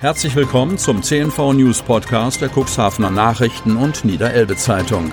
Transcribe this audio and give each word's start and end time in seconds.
Herzlich 0.00 0.34
willkommen 0.34 0.78
zum 0.78 1.02
CNV 1.02 1.52
News 1.52 1.82
Podcast 1.82 2.40
der 2.40 2.48
Cuxhavener 2.48 3.10
Nachrichten 3.10 3.76
und 3.76 4.02
Niederelbe 4.02 4.56
Zeitung. 4.56 5.12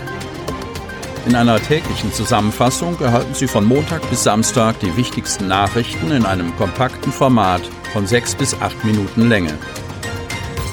In 1.26 1.36
einer 1.36 1.60
täglichen 1.60 2.14
Zusammenfassung 2.14 2.98
erhalten 3.02 3.34
Sie 3.34 3.48
von 3.50 3.66
Montag 3.66 4.10
bis 4.10 4.24
Samstag 4.24 4.80
die 4.80 4.96
wichtigsten 4.96 5.50
Nachrichten 5.50 6.12
in 6.12 6.26
einem 6.26 6.56
kompakten 6.56 7.12
Format 7.12 7.64
von 7.92 8.08
sechs 8.08 8.34
bis 8.34 8.54
acht 8.62 8.82
Minuten 8.86 9.28
Länge. 9.28 9.58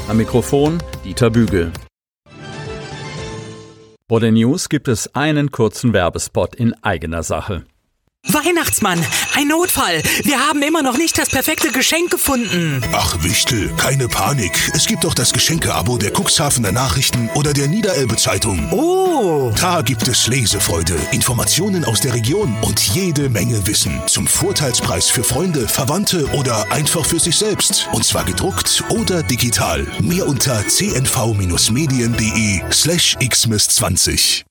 Am 0.06 0.16
Mikrofon 0.16 0.80
Dieter 1.04 1.30
Bügel. 1.30 1.72
Vor 4.08 4.20
den 4.20 4.34
News 4.34 4.68
gibt 4.68 4.86
es 4.86 5.12
einen 5.16 5.50
kurzen 5.50 5.92
Werbespot 5.92 6.54
in 6.54 6.72
eigener 6.84 7.24
Sache. 7.24 7.64
Weihnachtsmann, 8.26 9.04
ein 9.34 9.48
Notfall. 9.48 10.02
Wir 10.22 10.38
haben 10.40 10.62
immer 10.62 10.82
noch 10.82 10.96
nicht 10.96 11.18
das 11.18 11.28
perfekte 11.28 11.70
Geschenk 11.70 12.10
gefunden. 12.10 12.82
Ach, 12.92 13.22
Wichtel, 13.22 13.70
keine 13.76 14.08
Panik. 14.08 14.70
Es 14.74 14.86
gibt 14.86 15.04
doch 15.04 15.14
das 15.14 15.32
Geschenke-Abo 15.32 15.98
der 15.98 16.10
Cuxhavener 16.10 16.72
Nachrichten 16.72 17.28
oder 17.34 17.52
der 17.52 17.68
Niederelbe 17.68 18.16
Zeitung. 18.16 18.72
Oh. 18.72 19.52
Da 19.60 19.82
gibt 19.82 20.08
es 20.08 20.26
Lesefreude, 20.26 20.96
Informationen 21.12 21.84
aus 21.84 22.00
der 22.00 22.14
Region 22.14 22.56
und 22.62 22.80
jede 22.80 23.28
Menge 23.28 23.66
Wissen. 23.66 24.00
Zum 24.06 24.26
Vorteilspreis 24.26 25.10
für 25.10 25.22
Freunde, 25.22 25.68
Verwandte 25.68 26.26
oder 26.32 26.72
einfach 26.72 27.04
für 27.04 27.20
sich 27.20 27.36
selbst. 27.36 27.88
Und 27.92 28.04
zwar 28.04 28.24
gedruckt 28.24 28.82
oder 28.88 29.22
digital. 29.22 29.86
Mehr 30.00 30.26
unter 30.26 30.66
cnv-medien.de 30.66 32.62
slash 32.72 33.16
xmiss20. 33.18 34.44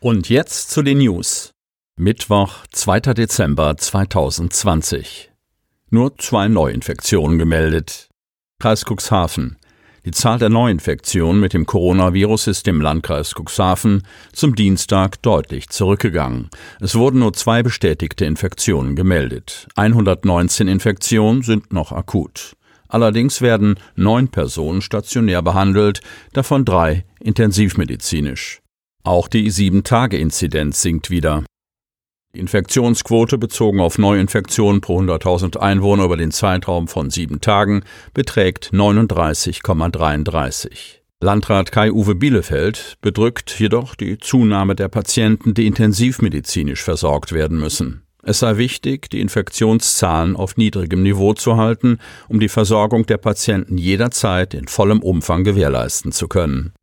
Und 0.00 0.28
jetzt 0.28 0.70
zu 0.70 0.82
den 0.82 0.98
News. 0.98 1.55
Mittwoch, 1.98 2.66
2. 2.72 3.14
Dezember 3.14 3.74
2020. 3.74 5.32
Nur 5.88 6.18
zwei 6.18 6.46
Neuinfektionen 6.46 7.38
gemeldet. 7.38 8.10
Kreis 8.60 8.84
Cuxhaven. 8.84 9.56
Die 10.04 10.10
Zahl 10.10 10.38
der 10.38 10.50
Neuinfektionen 10.50 11.40
mit 11.40 11.54
dem 11.54 11.64
Coronavirus 11.64 12.48
ist 12.48 12.68
im 12.68 12.82
Landkreis 12.82 13.32
Cuxhaven 13.34 14.02
zum 14.34 14.54
Dienstag 14.54 15.22
deutlich 15.22 15.70
zurückgegangen. 15.70 16.50
Es 16.80 16.96
wurden 16.96 17.20
nur 17.20 17.32
zwei 17.32 17.62
bestätigte 17.62 18.26
Infektionen 18.26 18.94
gemeldet. 18.94 19.66
119 19.76 20.68
Infektionen 20.68 21.40
sind 21.40 21.72
noch 21.72 21.92
akut. 21.92 22.56
Allerdings 22.88 23.40
werden 23.40 23.80
neun 23.94 24.28
Personen 24.28 24.82
stationär 24.82 25.40
behandelt, 25.40 26.02
davon 26.34 26.66
drei 26.66 27.06
intensivmedizinisch. 27.20 28.60
Auch 29.02 29.28
die 29.28 29.50
7-Tage-Inzidenz 29.50 30.82
sinkt 30.82 31.08
wieder. 31.08 31.42
Die 32.36 32.40
Infektionsquote 32.40 33.38
bezogen 33.38 33.80
auf 33.80 33.96
Neuinfektionen 33.96 34.82
pro 34.82 35.00
100.000 35.00 35.56
Einwohner 35.56 36.04
über 36.04 36.18
den 36.18 36.32
Zeitraum 36.32 36.86
von 36.86 37.08
sieben 37.08 37.40
Tagen 37.40 37.82
beträgt 38.12 38.72
39,33. 38.74 40.98
Landrat 41.22 41.72
Kai-Uwe 41.72 42.14
Bielefeld 42.14 42.98
bedrückt 43.00 43.58
jedoch 43.58 43.94
die 43.94 44.18
Zunahme 44.18 44.76
der 44.76 44.88
Patienten, 44.88 45.54
die 45.54 45.66
intensivmedizinisch 45.66 46.82
versorgt 46.82 47.32
werden 47.32 47.58
müssen. 47.58 48.02
Es 48.22 48.40
sei 48.40 48.58
wichtig, 48.58 49.08
die 49.08 49.22
Infektionszahlen 49.22 50.36
auf 50.36 50.58
niedrigem 50.58 51.02
Niveau 51.02 51.32
zu 51.32 51.56
halten, 51.56 51.96
um 52.28 52.38
die 52.38 52.50
Versorgung 52.50 53.06
der 53.06 53.16
Patienten 53.16 53.78
jederzeit 53.78 54.52
in 54.52 54.68
vollem 54.68 55.00
Umfang 55.00 55.42
gewährleisten 55.42 56.12
zu 56.12 56.28
können. 56.28 56.74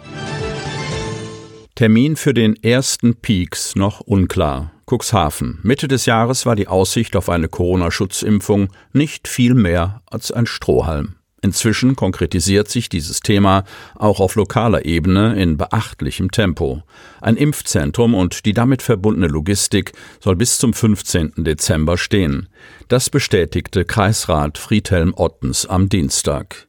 Termin 1.76 2.18
für 2.18 2.36
den 2.36 2.62
ersten 2.62 3.16
Peaks 3.16 3.76
noch 3.76 4.00
unklar. 4.02 4.72
Cuxhaven. 4.86 5.58
Mitte 5.64 5.88
des 5.88 6.06
Jahres 6.06 6.46
war 6.46 6.56
die 6.56 6.68
Aussicht 6.68 7.16
auf 7.16 7.30
eine 7.30 7.48
Corona-Schutzimpfung 7.48 8.70
nicht 8.92 9.28
viel 9.28 9.56
mehr 9.56 10.04
als 10.06 10.32
ein 10.32 10.46
Strohhalm. 10.46 11.16
Inzwischen 11.42 11.96
konkretisiert 11.96 12.70
sich 12.70 12.90
dieses 12.90 13.22
Thema 13.22 13.64
auch 13.96 14.20
auf 14.20 14.36
lokaler 14.36 14.86
Ebene 14.86 15.34
in 15.42 15.58
beachtlichem 15.58 16.30
Tempo. 16.30 16.84
Ein 17.22 17.38
Impfzentrum 17.38 18.14
und 18.14 18.45
die 18.45 18.54
damit 18.54 18.83
verbundene 18.83 19.28
Logistik 19.28 19.94
soll 20.20 20.36
bis 20.36 20.60
zum 20.60 20.73
15. 20.73 21.33
Dezember 21.38 21.98
stehen. 21.98 22.50
Das 22.88 23.10
bestätigte 23.10 23.83
Kreisrat 23.83 24.60
Friedhelm 24.60 25.12
Ottens 25.17 25.66
am 25.66 25.89
Dienstag 25.89 26.67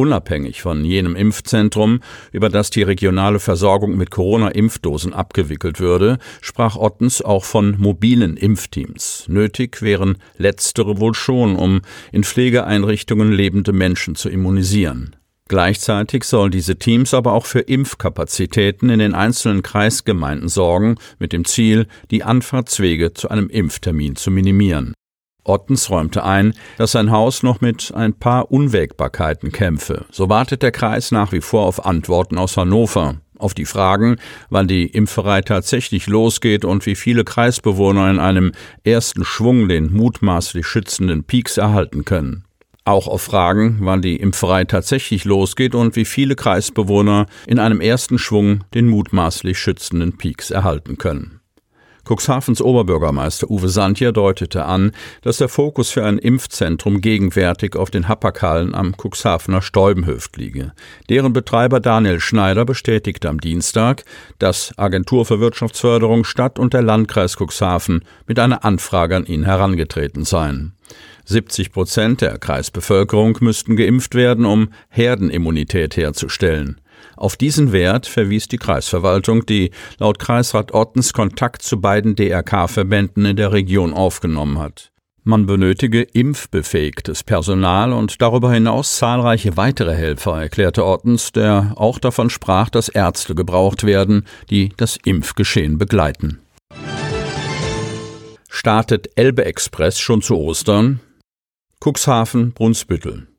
unabhängig 0.00 0.62
von 0.62 0.82
jenem 0.82 1.14
Impfzentrum, 1.14 2.00
über 2.32 2.48
das 2.48 2.70
die 2.70 2.82
regionale 2.82 3.38
Versorgung 3.38 3.98
mit 3.98 4.10
Corona-Impfdosen 4.10 5.12
abgewickelt 5.12 5.78
würde, 5.78 6.16
sprach 6.40 6.76
Ottens 6.76 7.20
auch 7.20 7.44
von 7.44 7.76
mobilen 7.78 8.38
Impfteams. 8.38 9.26
Nötig 9.28 9.82
wären 9.82 10.16
letztere 10.38 11.00
wohl 11.00 11.12
schon, 11.12 11.54
um 11.54 11.82
in 12.12 12.24
Pflegeeinrichtungen 12.24 13.30
lebende 13.30 13.74
Menschen 13.74 14.14
zu 14.14 14.30
immunisieren. 14.30 15.16
Gleichzeitig 15.48 16.24
sollen 16.24 16.52
diese 16.52 16.76
Teams 16.76 17.12
aber 17.12 17.34
auch 17.34 17.44
für 17.44 17.60
Impfkapazitäten 17.60 18.88
in 18.88 19.00
den 19.00 19.14
einzelnen 19.14 19.62
Kreisgemeinden 19.62 20.48
sorgen, 20.48 20.94
mit 21.18 21.34
dem 21.34 21.44
Ziel, 21.44 21.88
die 22.10 22.22
Anfahrtswege 22.22 23.12
zu 23.12 23.28
einem 23.28 23.50
Impftermin 23.50 24.16
zu 24.16 24.30
minimieren. 24.30 24.94
Ottens 25.44 25.90
räumte 25.90 26.24
ein, 26.24 26.54
dass 26.76 26.92
sein 26.92 27.10
Haus 27.10 27.42
noch 27.42 27.60
mit 27.60 27.92
ein 27.94 28.14
paar 28.14 28.50
Unwägbarkeiten 28.50 29.52
kämpfe. 29.52 30.04
So 30.10 30.28
wartet 30.28 30.62
der 30.62 30.72
Kreis 30.72 31.10
nach 31.12 31.32
wie 31.32 31.40
vor 31.40 31.66
auf 31.66 31.84
Antworten 31.84 32.38
aus 32.38 32.56
Hannover. 32.56 33.16
Auf 33.38 33.54
die 33.54 33.64
Fragen, 33.64 34.16
wann 34.50 34.68
die 34.68 34.86
Impferei 34.86 35.40
tatsächlich 35.40 36.06
losgeht 36.06 36.66
und 36.66 36.84
wie 36.84 36.94
viele 36.94 37.24
Kreisbewohner 37.24 38.10
in 38.10 38.18
einem 38.18 38.52
ersten 38.84 39.24
Schwung 39.24 39.66
den 39.66 39.90
mutmaßlich 39.92 40.66
schützenden 40.66 41.24
Peaks 41.24 41.56
erhalten 41.56 42.04
können. 42.04 42.44
Auch 42.84 43.08
auf 43.08 43.22
Fragen, 43.22 43.78
wann 43.80 44.02
die 44.02 44.16
Impferei 44.16 44.64
tatsächlich 44.64 45.24
losgeht 45.24 45.74
und 45.74 45.96
wie 45.96 46.04
viele 46.04 46.34
Kreisbewohner 46.34 47.26
in 47.46 47.58
einem 47.58 47.80
ersten 47.80 48.18
Schwung 48.18 48.64
den 48.74 48.88
mutmaßlich 48.88 49.58
schützenden 49.58 50.18
Peaks 50.18 50.50
erhalten 50.50 50.98
können. 50.98 51.39
Cuxhavens 52.10 52.60
Oberbürgermeister 52.60 53.48
Uwe 53.48 53.68
Sandjer 53.68 54.10
deutete 54.10 54.64
an, 54.64 54.90
dass 55.22 55.36
der 55.36 55.48
Fokus 55.48 55.90
für 55.90 56.04
ein 56.04 56.18
Impfzentrum 56.18 57.00
gegenwärtig 57.00 57.76
auf 57.76 57.88
den 57.88 58.08
Happerkallen 58.08 58.74
am 58.74 58.96
Cuxhavener 58.96 59.62
Stäubenhöft 59.62 60.36
liege. 60.36 60.72
Deren 61.08 61.32
Betreiber 61.32 61.78
Daniel 61.78 62.18
Schneider 62.18 62.64
bestätigte 62.64 63.28
am 63.28 63.38
Dienstag, 63.38 64.02
dass 64.40 64.76
Agentur 64.76 65.24
für 65.24 65.38
Wirtschaftsförderung 65.38 66.24
Stadt 66.24 66.58
und 66.58 66.74
der 66.74 66.82
Landkreis 66.82 67.36
Cuxhaven 67.36 68.04
mit 68.26 68.40
einer 68.40 68.64
Anfrage 68.64 69.14
an 69.14 69.26
ihn 69.26 69.44
herangetreten 69.44 70.24
seien. 70.24 70.72
70 71.26 71.70
Prozent 71.70 72.22
der 72.22 72.38
Kreisbevölkerung 72.38 73.38
müssten 73.40 73.76
geimpft 73.76 74.16
werden, 74.16 74.46
um 74.46 74.70
Herdenimmunität 74.88 75.96
herzustellen. 75.96 76.80
Auf 77.20 77.36
diesen 77.36 77.70
Wert 77.72 78.06
verwies 78.06 78.48
die 78.48 78.56
Kreisverwaltung, 78.56 79.44
die 79.44 79.72
laut 79.98 80.18
Kreisrat 80.18 80.72
Ottens 80.72 81.12
Kontakt 81.12 81.60
zu 81.60 81.78
beiden 81.78 82.16
DRK-Verbänden 82.16 83.26
in 83.26 83.36
der 83.36 83.52
Region 83.52 83.92
aufgenommen 83.92 84.58
hat. 84.58 84.90
Man 85.22 85.44
benötige 85.44 86.00
impfbefähigtes 86.00 87.22
Personal 87.22 87.92
und 87.92 88.22
darüber 88.22 88.50
hinaus 88.50 88.96
zahlreiche 88.96 89.58
weitere 89.58 89.94
Helfer, 89.94 90.40
erklärte 90.40 90.86
Ottens, 90.86 91.30
der 91.32 91.74
auch 91.76 91.98
davon 91.98 92.30
sprach, 92.30 92.70
dass 92.70 92.88
Ärzte 92.88 93.34
gebraucht 93.34 93.84
werden, 93.84 94.24
die 94.48 94.70
das 94.78 94.96
Impfgeschehen 95.04 95.76
begleiten. 95.76 96.40
Startet 98.48 99.10
Elbe 99.16 99.44
Express 99.44 99.98
schon 99.98 100.22
zu 100.22 100.36
Ostern? 100.38 101.00
Cuxhaven, 101.84 102.52
Brunsbüttel. 102.52 103.29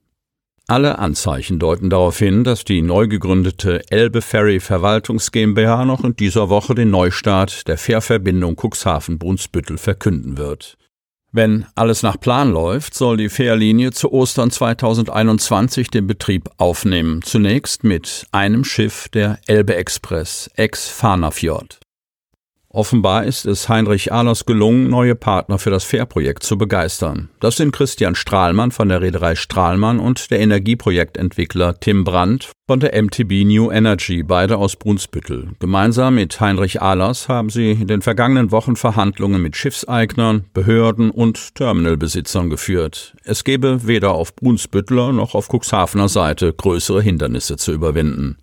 Alle 0.72 1.00
Anzeichen 1.00 1.60
deuten 1.60 1.90
darauf 1.90 2.18
hin, 2.18 2.46
dass 2.46 2.64
die 2.64 2.82
neu 2.82 3.10
gegründete 3.10 3.82
Elbe 3.92 4.22
Ferry 4.22 4.62
Verwaltungs 4.62 5.34
GmbH 5.34 5.84
noch 5.84 6.06
in 6.06 6.16
dieser 6.16 6.48
Woche 6.48 6.76
den 6.76 6.90
Neustart 6.92 7.68
der 7.68 7.78
Fährverbindung 7.78 8.56
Cuxhaven-Brunsbüttel 8.56 9.78
verkünden 9.78 10.38
wird. 10.38 10.78
Wenn 11.34 11.66
alles 11.76 12.04
nach 12.04 12.18
Plan 12.18 12.54
läuft, 12.54 12.94
soll 12.94 13.18
die 13.18 13.28
Fährlinie 13.28 13.92
zu 13.92 14.14
Ostern 14.14 14.50
2021 14.50 15.90
den 15.90 16.08
Betrieb 16.08 16.50
aufnehmen, 16.56 17.22
zunächst 17.22 17.84
mit 17.84 18.26
einem 18.32 18.64
Schiff 18.64 19.10
der 19.10 19.40
Elbe 19.48 19.76
Express 19.76 20.50
ex 20.56 20.88
Fanafjord. 20.88 21.82
Offenbar 22.74 23.26
ist 23.26 23.46
es 23.46 23.68
Heinrich 23.68 24.14
Ahlers 24.14 24.46
gelungen, 24.46 24.90
neue 24.90 25.14
Partner 25.14 25.60
für 25.60 25.72
das 25.72 25.84
Fährprojekt 25.84 26.44
zu 26.44 26.58
begeistern. 26.58 27.28
Das 27.42 27.58
sind 27.58 27.74
Christian 27.74 28.16
Strahlmann 28.16 28.72
von 28.72 28.88
der 28.88 29.02
Reederei 29.02 29.36
Strahlmann 29.36 30.00
und 30.00 30.32
der 30.32 30.40
Energieprojektentwickler 30.40 31.78
Tim 31.82 32.06
Brandt 32.06 32.52
von 32.68 32.80
der 32.80 33.02
MTB 33.02 33.44
New 33.44 33.70
Energy, 33.72 34.24
beide 34.24 34.56
aus 34.56 34.78
Brunsbüttel. 34.78 35.50
Gemeinsam 35.60 36.16
mit 36.16 36.40
Heinrich 36.40 36.82
Ahlers 36.82 37.28
haben 37.28 37.50
sie 37.50 37.72
in 37.72 37.88
den 37.88 38.02
vergangenen 38.02 38.52
Wochen 38.52 38.78
Verhandlungen 38.78 39.42
mit 39.42 39.58
Schiffseignern, 39.58 40.46
Behörden 40.54 41.12
und 41.12 41.56
Terminalbesitzern 41.56 42.50
geführt. 42.50 43.18
Es 43.26 43.44
gebe 43.44 43.86
weder 43.86 44.12
auf 44.12 44.34
Brunsbüttler 44.38 45.12
noch 45.12 45.36
auf 45.36 45.50
Cuxhavener 45.50 46.08
Seite 46.08 46.54
größere 46.54 47.02
Hindernisse 47.02 47.58
zu 47.58 47.74
überwinden. 47.74 48.38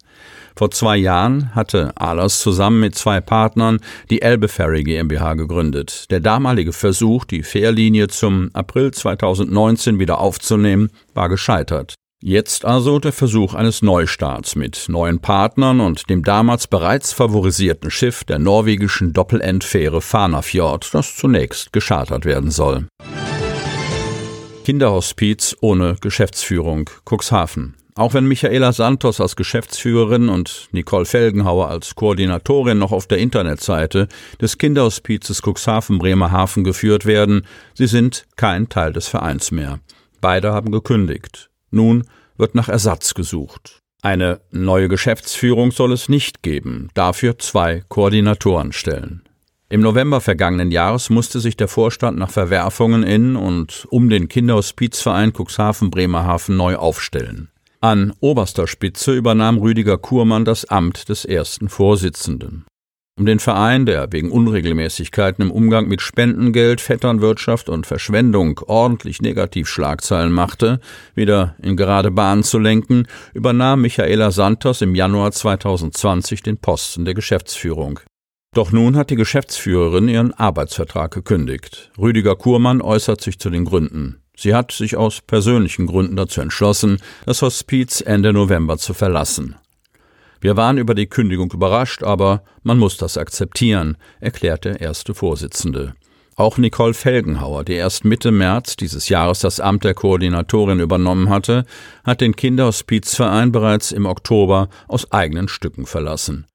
Vor 0.56 0.70
zwei 0.70 0.96
Jahren 0.96 1.54
hatte 1.54 1.92
Ahlers 1.96 2.40
zusammen 2.40 2.80
mit 2.80 2.94
zwei 2.94 3.20
Partnern 3.20 3.78
die 4.10 4.22
Elbe 4.22 4.48
Ferry 4.48 4.82
GmbH 4.82 5.34
gegründet. 5.34 6.10
Der 6.10 6.20
damalige 6.20 6.72
Versuch, 6.72 7.24
die 7.24 7.42
Fährlinie 7.42 8.08
zum 8.08 8.50
April 8.52 8.92
2019 8.92 9.98
wieder 9.98 10.18
aufzunehmen, 10.18 10.90
war 11.14 11.28
gescheitert. 11.28 11.94
Jetzt 12.20 12.64
also 12.64 12.98
der 12.98 13.12
Versuch 13.12 13.54
eines 13.54 13.80
Neustarts 13.80 14.56
mit 14.56 14.86
neuen 14.88 15.20
Partnern 15.20 15.78
und 15.78 16.10
dem 16.10 16.24
damals 16.24 16.66
bereits 16.66 17.12
favorisierten 17.12 17.92
Schiff 17.92 18.24
der 18.24 18.40
norwegischen 18.40 19.12
Doppelendfähre 19.12 20.00
Fanafjord, 20.00 20.92
das 20.92 21.14
zunächst 21.14 21.72
geschartert 21.72 22.24
werden 22.24 22.50
soll. 22.50 22.88
Kinderhospiz 24.64 25.56
ohne 25.60 25.96
Geschäftsführung 26.00 26.90
Cuxhaven. 27.08 27.76
Auch 27.98 28.14
wenn 28.14 28.26
Michaela 28.26 28.70
Santos 28.70 29.20
als 29.20 29.34
Geschäftsführerin 29.34 30.28
und 30.28 30.68
Nicole 30.70 31.04
Felgenhauer 31.04 31.68
als 31.68 31.96
Koordinatorin 31.96 32.78
noch 32.78 32.92
auf 32.92 33.08
der 33.08 33.18
Internetseite 33.18 34.06
des 34.40 34.56
Kinderhospizes 34.56 35.42
Cuxhaven 35.42 35.98
Bremerhaven 35.98 36.62
geführt 36.62 37.06
werden, 37.06 37.44
sie 37.74 37.88
sind 37.88 38.24
kein 38.36 38.68
Teil 38.68 38.92
des 38.92 39.08
Vereins 39.08 39.50
mehr. 39.50 39.80
Beide 40.20 40.52
haben 40.52 40.70
gekündigt. 40.70 41.50
Nun 41.72 42.04
wird 42.36 42.54
nach 42.54 42.68
Ersatz 42.68 43.14
gesucht. 43.14 43.80
Eine 44.00 44.42
neue 44.52 44.88
Geschäftsführung 44.88 45.72
soll 45.72 45.90
es 45.90 46.08
nicht 46.08 46.44
geben, 46.44 46.90
dafür 46.94 47.40
zwei 47.40 47.82
Koordinatoren 47.88 48.70
stellen. 48.70 49.24
Im 49.70 49.80
November 49.80 50.20
vergangenen 50.20 50.70
Jahres 50.70 51.10
musste 51.10 51.40
sich 51.40 51.56
der 51.56 51.66
Vorstand 51.66 52.16
nach 52.16 52.30
Verwerfungen 52.30 53.02
in 53.02 53.34
und 53.34 53.88
um 53.90 54.08
den 54.08 54.28
Kinderhospizverein 54.28 55.32
Cuxhaven 55.32 55.90
Bremerhaven 55.90 56.56
neu 56.56 56.76
aufstellen. 56.76 57.48
An 57.80 58.12
oberster 58.18 58.66
Spitze 58.66 59.14
übernahm 59.14 59.58
Rüdiger 59.58 59.98
Kurmann 59.98 60.44
das 60.44 60.64
Amt 60.64 61.08
des 61.08 61.24
ersten 61.24 61.68
Vorsitzenden. 61.68 62.64
Um 63.16 63.24
den 63.24 63.38
Verein, 63.38 63.86
der 63.86 64.10
wegen 64.10 64.32
Unregelmäßigkeiten 64.32 65.44
im 65.44 65.52
Umgang 65.52 65.86
mit 65.86 66.00
Spendengeld, 66.00 66.80
Vetternwirtschaft 66.80 67.68
und 67.68 67.86
Verschwendung 67.86 68.60
ordentlich 68.66 69.22
Negativschlagzeilen 69.22 70.32
machte, 70.32 70.80
wieder 71.14 71.54
in 71.62 71.76
gerade 71.76 72.10
Bahnen 72.10 72.42
zu 72.42 72.58
lenken, 72.58 73.06
übernahm 73.32 73.82
Michaela 73.82 74.32
Santos 74.32 74.82
im 74.82 74.96
Januar 74.96 75.30
2020 75.30 76.42
den 76.42 76.58
Posten 76.58 77.04
der 77.04 77.14
Geschäftsführung. 77.14 78.00
Doch 78.54 78.72
nun 78.72 78.96
hat 78.96 79.10
die 79.10 79.16
Geschäftsführerin 79.16 80.08
ihren 80.08 80.34
Arbeitsvertrag 80.34 81.12
gekündigt. 81.12 81.92
Rüdiger 81.96 82.34
Kurmann 82.34 82.80
äußert 82.80 83.20
sich 83.20 83.38
zu 83.38 83.50
den 83.50 83.64
Gründen. 83.64 84.20
Sie 84.40 84.54
hat 84.54 84.70
sich 84.70 84.96
aus 84.96 85.20
persönlichen 85.20 85.88
Gründen 85.88 86.14
dazu 86.14 86.40
entschlossen, 86.40 86.98
das 87.26 87.42
Hospiz 87.42 88.00
Ende 88.00 88.32
November 88.32 88.78
zu 88.78 88.94
verlassen. 88.94 89.56
Wir 90.40 90.56
waren 90.56 90.78
über 90.78 90.94
die 90.94 91.08
Kündigung 91.08 91.50
überrascht, 91.50 92.04
aber 92.04 92.44
man 92.62 92.78
muss 92.78 92.96
das 92.96 93.18
akzeptieren, 93.18 93.96
erklärt 94.20 94.64
der 94.64 94.80
erste 94.80 95.12
Vorsitzende. 95.12 95.94
Auch 96.36 96.56
Nicole 96.56 96.94
Felgenhauer, 96.94 97.64
die 97.64 97.72
erst 97.72 98.04
Mitte 98.04 98.30
März 98.30 98.76
dieses 98.76 99.08
Jahres 99.08 99.40
das 99.40 99.58
Amt 99.58 99.82
der 99.82 99.94
Koordinatorin 99.94 100.78
übernommen 100.78 101.30
hatte, 101.30 101.64
hat 102.04 102.20
den 102.20 102.36
Kinderhospizverein 102.36 103.50
bereits 103.50 103.90
im 103.90 104.06
Oktober 104.06 104.68
aus 104.86 105.10
eigenen 105.10 105.48
Stücken 105.48 105.84
verlassen. 105.84 106.46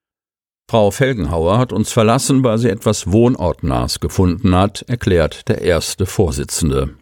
Frau 0.71 0.89
Felgenhauer 0.89 1.57
hat 1.57 1.73
uns 1.73 1.91
verlassen, 1.91 2.45
weil 2.45 2.59
sie 2.59 2.69
etwas 2.69 3.11
Wohnortnahes 3.11 3.99
gefunden 3.99 4.55
hat, 4.55 4.85
erklärt 4.87 5.49
der 5.49 5.61
erste 5.61 6.05
Vorsitzende. 6.05 6.95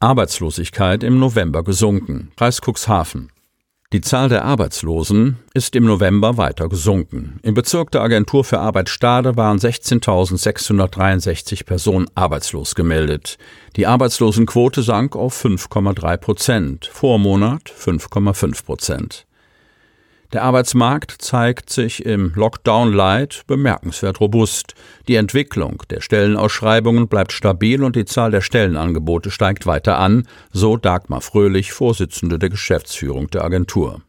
Arbeitslosigkeit 0.00 1.02
im 1.02 1.18
November 1.18 1.64
gesunken. 1.64 2.30
Kreis 2.36 2.60
Cuxhaven. 2.60 3.32
Die 3.92 4.02
Zahl 4.02 4.28
der 4.28 4.44
Arbeitslosen 4.44 5.38
ist 5.54 5.74
im 5.74 5.86
November 5.86 6.36
weiter 6.36 6.68
gesunken. 6.68 7.40
Im 7.42 7.54
Bezirk 7.54 7.90
der 7.90 8.02
Agentur 8.02 8.44
für 8.44 8.58
Arbeit 8.58 8.90
Stade 8.90 9.36
waren 9.36 9.56
16.663 9.58 11.64
Personen 11.64 12.06
arbeitslos 12.14 12.74
gemeldet. 12.74 13.38
Die 13.76 13.86
Arbeitslosenquote 13.86 14.82
sank 14.82 15.16
auf 15.16 15.42
5,3 15.42 16.18
Prozent, 16.18 16.90
Vormonat 16.92 17.70
5,5 17.70 18.64
Prozent. 18.64 19.24
Der 20.34 20.42
Arbeitsmarkt 20.42 21.22
zeigt 21.22 21.70
sich 21.70 22.04
im 22.04 22.32
Lockdown 22.34 22.92
Light 22.92 23.44
bemerkenswert 23.46 24.20
robust. 24.20 24.74
Die 25.08 25.14
Entwicklung 25.14 25.82
der 25.88 26.02
Stellenausschreibungen 26.02 27.08
bleibt 27.08 27.32
stabil 27.32 27.82
und 27.82 27.96
die 27.96 28.04
Zahl 28.04 28.30
der 28.30 28.42
Stellenangebote 28.42 29.30
steigt 29.30 29.64
weiter 29.64 29.98
an, 29.98 30.28
so 30.52 30.76
Dagmar 30.76 31.22
Fröhlich, 31.22 31.72
Vorsitzende 31.72 32.38
der 32.38 32.50
Geschäftsführung 32.50 33.30
der 33.30 33.42
Agentur. 33.42 34.02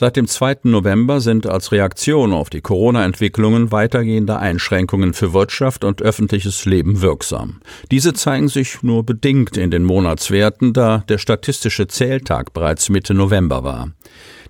Seit 0.00 0.14
dem 0.14 0.28
2. 0.28 0.58
November 0.62 1.20
sind 1.20 1.48
als 1.48 1.72
Reaktion 1.72 2.32
auf 2.32 2.50
die 2.50 2.60
Corona-Entwicklungen 2.60 3.72
weitergehende 3.72 4.38
Einschränkungen 4.38 5.12
für 5.12 5.32
Wirtschaft 5.32 5.82
und 5.82 6.02
öffentliches 6.02 6.66
Leben 6.66 7.00
wirksam. 7.00 7.60
Diese 7.90 8.12
zeigen 8.12 8.46
sich 8.46 8.84
nur 8.84 9.04
bedingt 9.04 9.56
in 9.56 9.72
den 9.72 9.82
Monatswerten, 9.82 10.72
da 10.72 10.98
der 11.08 11.18
statistische 11.18 11.88
Zähltag 11.88 12.52
bereits 12.52 12.90
Mitte 12.90 13.12
November 13.12 13.64
war. 13.64 13.90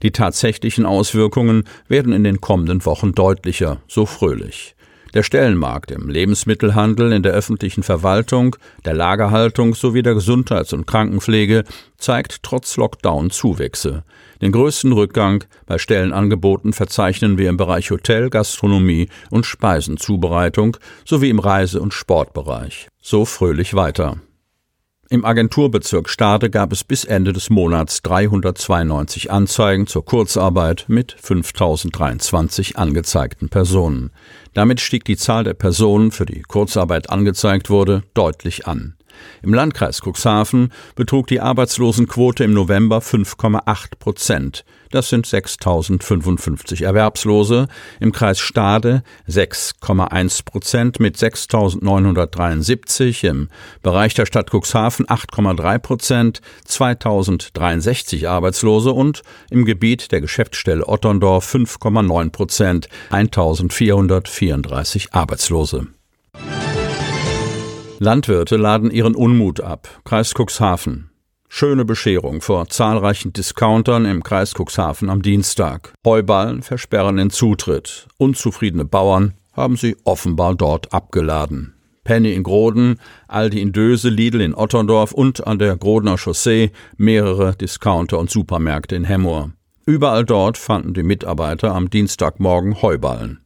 Die 0.02 0.10
tatsächlichen 0.10 0.84
Auswirkungen 0.84 1.64
werden 1.88 2.12
in 2.12 2.24
den 2.24 2.42
kommenden 2.42 2.84
Wochen 2.84 3.12
deutlicher, 3.12 3.80
so 3.88 4.04
fröhlich. 4.04 4.74
Der 5.18 5.24
Stellenmarkt 5.24 5.90
im 5.90 6.08
Lebensmittelhandel, 6.08 7.10
in 7.10 7.24
der 7.24 7.32
öffentlichen 7.32 7.82
Verwaltung, 7.82 8.54
der 8.84 8.94
Lagerhaltung 8.94 9.74
sowie 9.74 10.02
der 10.02 10.14
Gesundheits- 10.14 10.72
und 10.72 10.86
Krankenpflege 10.86 11.64
zeigt 11.96 12.44
trotz 12.44 12.76
Lockdown 12.76 13.30
Zuwächse. 13.30 14.04
Den 14.40 14.52
größten 14.52 14.92
Rückgang 14.92 15.42
bei 15.66 15.78
Stellenangeboten 15.78 16.72
verzeichnen 16.72 17.36
wir 17.36 17.48
im 17.48 17.56
Bereich 17.56 17.90
Hotel, 17.90 18.30
Gastronomie 18.30 19.08
und 19.28 19.44
Speisenzubereitung 19.44 20.76
sowie 21.04 21.30
im 21.30 21.40
Reise- 21.40 21.80
und 21.80 21.94
Sportbereich. 21.94 22.86
So 23.02 23.24
fröhlich 23.24 23.74
weiter. 23.74 24.18
Im 25.10 25.24
Agenturbezirk 25.24 26.10
Stade 26.10 26.50
gab 26.50 26.70
es 26.70 26.84
bis 26.84 27.04
Ende 27.04 27.32
des 27.32 27.48
Monats 27.48 28.02
392 28.02 29.30
Anzeigen 29.30 29.86
zur 29.86 30.04
Kurzarbeit 30.04 30.84
mit 30.88 31.16
5023 31.18 32.76
angezeigten 32.76 33.48
Personen. 33.48 34.10
Damit 34.52 34.82
stieg 34.82 35.06
die 35.06 35.16
Zahl 35.16 35.44
der 35.44 35.54
Personen, 35.54 36.10
für 36.10 36.26
die 36.26 36.42
Kurzarbeit 36.42 37.08
angezeigt 37.08 37.70
wurde, 37.70 38.02
deutlich 38.12 38.66
an. 38.66 38.96
Im 39.42 39.54
Landkreis 39.54 40.02
Cuxhaven 40.02 40.72
betrug 40.94 41.26
die 41.26 41.40
Arbeitslosenquote 41.40 42.44
im 42.44 42.52
November 42.52 42.98
5,8 42.98 43.98
Prozent. 43.98 44.64
Das 44.90 45.08
sind 45.10 45.26
6.055 45.26 46.84
Erwerbslose. 46.84 47.68
Im 48.00 48.12
Kreis 48.12 48.38
Stade 48.38 49.02
6,1 49.28 50.44
Prozent 50.44 51.00
mit 51.00 51.16
6.973. 51.16 53.28
Im 53.28 53.48
Bereich 53.82 54.14
der 54.14 54.24
Stadt 54.26 54.50
Cuxhaven 54.50 55.06
8,3 55.06 55.78
Prozent, 55.78 56.40
2.063 56.66 58.28
Arbeitslose 58.28 58.92
und 58.92 59.22
im 59.50 59.64
Gebiet 59.64 60.12
der 60.12 60.20
Geschäftsstelle 60.20 60.86
Otterndorf 60.88 61.54
5,9 61.54 62.30
Prozent, 62.30 62.88
1.434 63.10 65.08
Arbeitslose. 65.12 65.88
Landwirte 68.00 68.56
laden 68.56 68.92
ihren 68.92 69.16
Unmut 69.16 69.60
ab. 69.60 69.88
Kreis 70.04 70.32
Cuxhaven. 70.32 71.10
Schöne 71.48 71.84
Bescherung 71.84 72.40
vor 72.40 72.68
zahlreichen 72.68 73.32
Discountern 73.32 74.04
im 74.04 74.22
Kreis 74.22 74.54
Cuxhaven 74.54 75.10
am 75.10 75.22
Dienstag. 75.22 75.92
Heuballen 76.06 76.62
versperren 76.62 77.16
den 77.16 77.30
Zutritt. 77.30 78.06
Unzufriedene 78.16 78.84
Bauern 78.84 79.34
haben 79.52 79.76
sie 79.76 79.96
offenbar 80.04 80.54
dort 80.54 80.92
abgeladen. 80.92 81.74
Penny 82.04 82.34
in 82.34 82.44
Groden, 82.44 83.00
Aldi 83.26 83.60
in 83.60 83.72
Döse, 83.72 84.10
Lidl 84.10 84.42
in 84.42 84.54
Otterndorf 84.54 85.10
und 85.10 85.46
an 85.46 85.58
der 85.58 85.76
Grodener 85.76 86.18
Chaussee 86.18 86.70
mehrere 86.96 87.56
Discounter 87.56 88.18
und 88.18 88.30
Supermärkte 88.30 88.94
in 88.94 89.04
Hemmoor. 89.04 89.50
Überall 89.86 90.24
dort 90.24 90.56
fanden 90.56 90.94
die 90.94 91.02
Mitarbeiter 91.02 91.74
am 91.74 91.90
Dienstagmorgen 91.90 92.80
Heuballen. 92.80 93.40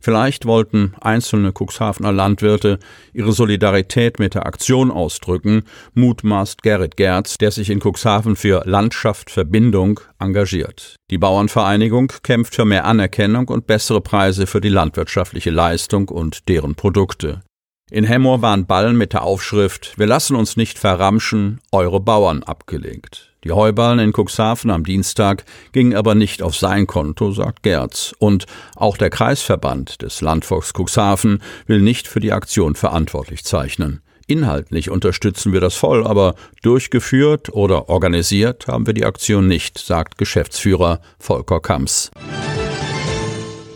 Vielleicht 0.00 0.46
wollten 0.46 0.94
einzelne 1.00 1.52
Cuxhavener 1.52 2.12
Landwirte 2.12 2.78
ihre 3.12 3.32
Solidarität 3.32 4.18
mit 4.18 4.34
der 4.34 4.46
Aktion 4.46 4.90
ausdrücken, 4.90 5.64
mutmaßt 5.94 6.62
Gerrit 6.62 6.96
Gerz, 6.96 7.38
der 7.38 7.50
sich 7.50 7.70
in 7.70 7.80
Cuxhaven 7.80 8.36
für 8.36 8.62
Landschaft 8.64 9.30
Verbindung 9.30 10.00
engagiert. 10.18 10.96
Die 11.10 11.18
Bauernvereinigung 11.18 12.12
kämpft 12.22 12.54
für 12.54 12.64
mehr 12.64 12.84
Anerkennung 12.84 13.48
und 13.48 13.66
bessere 13.66 14.00
Preise 14.00 14.46
für 14.46 14.60
die 14.60 14.68
landwirtschaftliche 14.68 15.50
Leistung 15.50 16.08
und 16.08 16.48
deren 16.48 16.74
Produkte. 16.74 17.42
In 17.88 18.04
Hemmoor 18.04 18.42
waren 18.42 18.66
Ballen 18.66 18.96
mit 18.96 19.12
der 19.12 19.22
Aufschrift 19.22 19.96
Wir 19.96 20.06
lassen 20.06 20.34
uns 20.34 20.56
nicht 20.56 20.78
verramschen, 20.78 21.60
eure 21.70 22.00
Bauern 22.00 22.42
abgelegt. 22.42 23.35
Die 23.46 23.52
Heuballen 23.52 24.00
in 24.00 24.12
Cuxhaven 24.12 24.72
am 24.72 24.82
Dienstag 24.82 25.44
gingen 25.70 25.94
aber 25.94 26.16
nicht 26.16 26.42
auf 26.42 26.56
sein 26.56 26.88
Konto, 26.88 27.30
sagt 27.30 27.62
Gerz. 27.62 28.12
Und 28.18 28.46
auch 28.74 28.96
der 28.96 29.08
Kreisverband 29.08 30.02
des 30.02 30.20
Landvolks 30.20 30.72
Cuxhaven 30.72 31.40
will 31.68 31.80
nicht 31.80 32.08
für 32.08 32.18
die 32.18 32.32
Aktion 32.32 32.74
verantwortlich 32.74 33.44
zeichnen. 33.44 34.02
Inhaltlich 34.26 34.90
unterstützen 34.90 35.52
wir 35.52 35.60
das 35.60 35.76
voll, 35.76 36.04
aber 36.04 36.34
durchgeführt 36.62 37.52
oder 37.52 37.88
organisiert 37.88 38.66
haben 38.66 38.84
wir 38.84 38.94
die 38.94 39.04
Aktion 39.04 39.46
nicht, 39.46 39.78
sagt 39.78 40.18
Geschäftsführer 40.18 41.00
Volker 41.20 41.60
Kamps. 41.60 42.10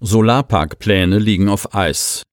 Solarparkpläne 0.01 1.21
liegen 1.21 1.49
auf 1.49 1.77
Eis. 1.77 2.25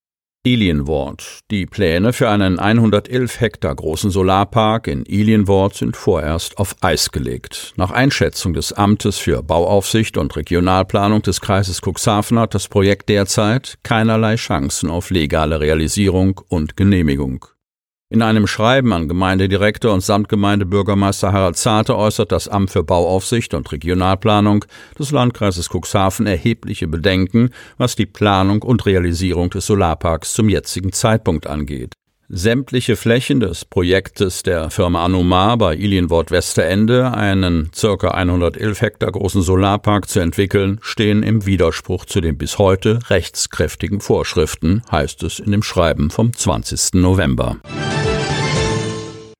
Ilienwort. 0.47 1.41
Die 1.51 1.65
Pläne 1.65 2.13
für 2.13 2.29
einen 2.29 2.57
111 2.57 3.41
Hektar 3.41 3.75
großen 3.75 4.11
Solarpark 4.11 4.87
in 4.87 5.03
Ilienwort 5.03 5.75
sind 5.75 5.97
vorerst 5.97 6.57
auf 6.57 6.73
Eis 6.79 7.11
gelegt. 7.11 7.73
Nach 7.75 7.91
Einschätzung 7.91 8.53
des 8.53 8.71
Amtes 8.71 9.17
für 9.17 9.43
Bauaufsicht 9.43 10.17
und 10.17 10.37
Regionalplanung 10.37 11.21
des 11.21 11.41
Kreises 11.41 11.81
Cuxhaven 11.81 12.39
hat 12.39 12.55
das 12.55 12.69
Projekt 12.69 13.09
derzeit 13.09 13.77
keinerlei 13.83 14.35
Chancen 14.35 14.89
auf 14.89 15.09
legale 15.09 15.59
Realisierung 15.59 16.39
und 16.47 16.77
Genehmigung. 16.77 17.45
In 18.09 18.21
einem 18.21 18.47
Schreiben 18.47 18.93
an 18.93 19.09
Gemeindedirektor 19.09 19.93
und 19.93 19.99
Samtgemeindebürgermeister 19.99 21.33
Harald 21.33 21.57
Zarte 21.57 21.97
äußert 21.97 22.31
das 22.31 22.47
Amt 22.47 22.71
für 22.71 22.81
Bauaufsicht 22.81 23.53
und 23.53 23.69
Regionalplanung 23.69 24.63
des 24.97 25.11
Landkreises 25.11 25.67
Cuxhaven 25.69 26.25
erhebliche 26.25 26.87
Bedenken, 26.87 27.49
was 27.77 27.97
die 27.97 28.05
Planung 28.05 28.61
und 28.61 28.85
Realisierung 28.85 29.49
des 29.49 29.65
Solarparks 29.65 30.31
zum 30.31 30.47
jetzigen 30.47 30.93
Zeitpunkt 30.93 31.47
angeht. 31.47 31.95
Sämtliche 32.29 32.98
Flächen 32.98 33.39
des 33.39 33.63
Projektes 33.63 34.43
der 34.43 34.69
Firma 34.69 35.05
Anumar 35.05 35.57
bei 35.57 35.77
Ilienwort 35.77 36.29
Westerende, 36.29 37.13
einen 37.13 37.72
ca. 37.72 38.10
111 38.10 38.81
Hektar 38.81 39.13
großen 39.13 39.41
Solarpark 39.41 40.10
zu 40.10 40.19
entwickeln, 40.19 40.77
stehen 40.81 41.24
im 41.24 41.46
Widerspruch 41.46 42.03
zu 42.03 42.19
den 42.19 42.38
bis 42.38 42.57
heute 42.57 43.00
rechtskräftigen 43.10 44.01
Vorschriften, 44.01 44.81
heißt 44.91 45.24
es 45.24 45.39
in 45.39 45.53
dem 45.53 45.63
Schreiben 45.63 46.10
vom 46.10 46.34
20. 46.34 46.96
November. 46.96 47.60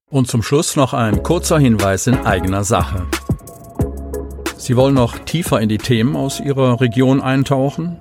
Und 0.10 0.30
zum 0.30 0.42
Schluss 0.42 0.78
noch 0.78 0.94
ein 0.94 1.24
kurzer 1.24 1.60
Hinweis 1.60 2.08
in 2.08 2.16
eigener 2.16 2.64
Sache. 2.64 3.06
Sie 4.56 4.78
wollen 4.78 4.96
noch 4.96 5.20
tiefer 5.20 5.60
in 5.60 5.68
die 5.68 5.78
Themen 5.78 6.16
aus 6.16 6.40
Ihrer 6.40 6.80
Region 6.80 7.20
eintauchen? 7.20 8.00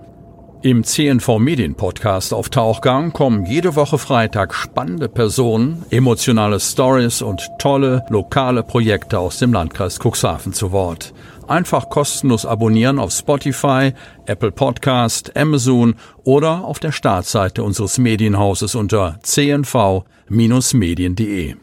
Im 0.62 0.84
CNV 0.84 1.38
Medien 1.38 1.74
Podcast 1.74 2.32
auf 2.32 2.48
Tauchgang 2.48 3.12
kommen 3.12 3.44
jede 3.44 3.76
Woche 3.76 3.98
Freitag 3.98 4.54
spannende 4.54 5.06
Personen, 5.08 5.84
emotionale 5.90 6.58
Stories 6.58 7.20
und 7.22 7.46
tolle 7.58 8.06
lokale 8.08 8.62
Projekte 8.62 9.18
aus 9.18 9.38
dem 9.38 9.52
Landkreis 9.52 9.98
Cuxhaven 10.00 10.54
zu 10.54 10.72
Wort. 10.72 11.12
Einfach 11.46 11.90
kostenlos 11.90 12.46
abonnieren 12.46 12.98
auf 12.98 13.12
Spotify, 13.12 13.92
Apple 14.24 14.50
Podcast, 14.50 15.36
Amazon 15.36 15.94
oder 16.24 16.64
auf 16.64 16.78
der 16.80 16.90
Startseite 16.90 17.62
unseres 17.62 17.98
Medienhauses 17.98 18.74
unter 18.74 19.18
cnv-medien.de. 19.22 21.54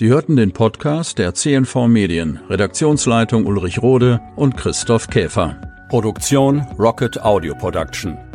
Sie 0.00 0.08
hörten 0.08 0.36
den 0.36 0.52
Podcast 0.52 1.18
der 1.18 1.34
CNV 1.34 1.86
Medien, 1.86 2.40
Redaktionsleitung 2.48 3.44
Ulrich 3.44 3.82
Rode 3.82 4.22
und 4.34 4.56
Christoph 4.56 5.08
Käfer. 5.08 5.69
Produktion 5.90 6.64
Rocket 6.78 7.16
Audio 7.24 7.52
Production. 7.52 8.29